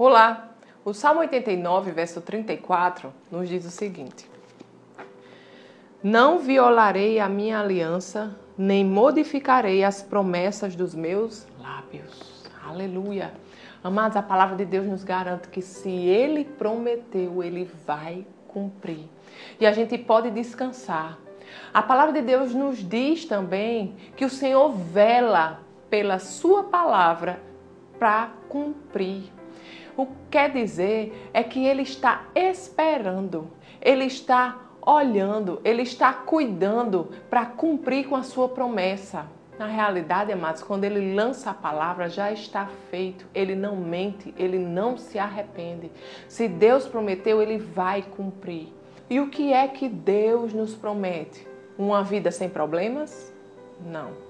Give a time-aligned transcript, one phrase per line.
[0.00, 0.50] Olá!
[0.84, 4.30] O Salmo 89, verso 34, nos diz o seguinte:
[6.00, 12.44] Não violarei a minha aliança, nem modificarei as promessas dos meus lábios.
[12.64, 13.34] Aleluia!
[13.82, 19.08] Amados, a palavra de Deus nos garante que se Ele prometeu, Ele vai cumprir.
[19.58, 21.18] E a gente pode descansar.
[21.74, 25.60] A palavra de Deus nos diz também que o Senhor vela
[25.90, 27.42] pela Sua palavra
[27.98, 29.36] para cumprir.
[29.98, 33.50] O que quer dizer é que Ele está esperando,
[33.82, 39.26] Ele está olhando, Ele está cuidando para cumprir com a Sua promessa.
[39.58, 43.26] Na realidade, amados, quando ele lança a palavra, já está feito.
[43.34, 45.90] Ele não mente, ele não se arrepende.
[46.28, 48.72] Se Deus prometeu, ele vai cumprir.
[49.10, 51.44] E o que é que Deus nos promete?
[51.76, 53.34] Uma vida sem problemas?
[53.84, 54.27] Não.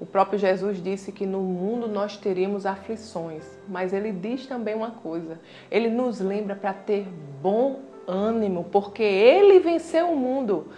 [0.00, 4.92] O próprio Jesus disse que no mundo nós teríamos aflições, mas ele diz também uma
[4.92, 5.40] coisa:
[5.70, 7.08] ele nos lembra para ter
[7.42, 10.68] bom ânimo, porque ele venceu o mundo.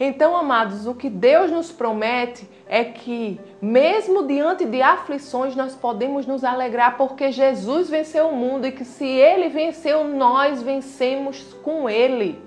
[0.00, 6.26] Então, amados, o que Deus nos promete é que, mesmo diante de aflições, nós podemos
[6.26, 11.88] nos alegrar, porque Jesus venceu o mundo e que, se ele venceu, nós vencemos com
[11.88, 12.42] ele.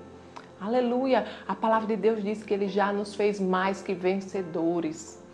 [0.60, 1.24] Aleluia!
[1.46, 5.24] A palavra de Deus diz que ele já nos fez mais que vencedores.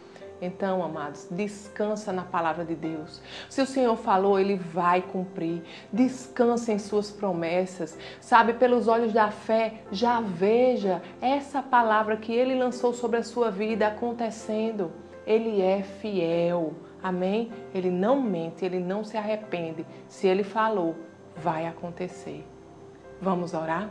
[0.44, 3.22] Então, amados, descansa na palavra de Deus.
[3.48, 5.62] Se o Senhor falou, ele vai cumprir.
[5.92, 7.96] Descansa em suas promessas.
[8.20, 13.52] Sabe, pelos olhos da fé, já veja essa palavra que ele lançou sobre a sua
[13.52, 14.90] vida acontecendo.
[15.24, 16.74] Ele é fiel.
[17.00, 17.52] Amém?
[17.72, 19.86] Ele não mente, ele não se arrepende.
[20.08, 20.96] Se ele falou,
[21.36, 22.44] vai acontecer.
[23.20, 23.90] Vamos orar?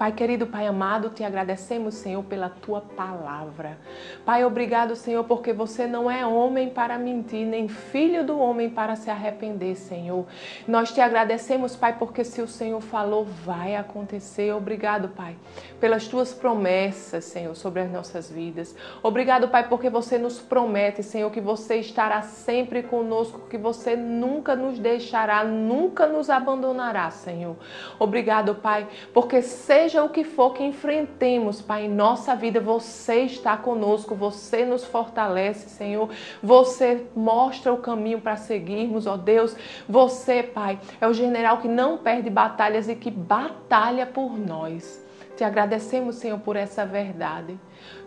[0.00, 3.76] Pai querido, Pai amado, te agradecemos, Senhor, pela tua palavra.
[4.24, 8.96] Pai, obrigado, Senhor, porque você não é homem para mentir, nem filho do homem para
[8.96, 10.24] se arrepender, Senhor.
[10.66, 14.54] Nós te agradecemos, Pai, porque se o Senhor falou, vai acontecer.
[14.54, 15.36] Obrigado, Pai,
[15.78, 18.74] pelas tuas promessas, Senhor, sobre as nossas vidas.
[19.02, 24.56] Obrigado, Pai, porque você nos promete, Senhor, que você estará sempre conosco, que você nunca
[24.56, 27.54] nos deixará, nunca nos abandonará, Senhor.
[27.98, 33.22] Obrigado, Pai, porque seja seja o que for que enfrentemos, Pai, em nossa vida, você
[33.22, 36.08] está conosco, você nos fortalece, Senhor.
[36.40, 39.56] Você mostra o caminho para seguirmos, ó Deus.
[39.88, 45.04] Você, Pai, é o general que não perde batalhas e que batalha por nós.
[45.36, 47.58] Te agradecemos, Senhor, por essa verdade.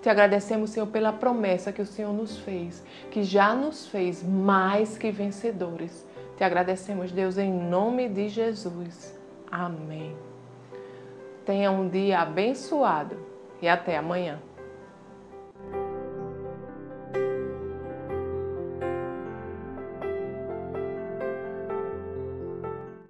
[0.01, 4.97] Te agradecemos, Senhor, pela promessa que o Senhor nos fez, que já nos fez mais
[4.97, 6.07] que vencedores.
[6.37, 9.19] Te agradecemos, Deus, em nome de Jesus.
[9.51, 10.32] Amém.
[11.45, 13.17] Tenha um dia abençoado
[13.61, 14.39] e até amanhã.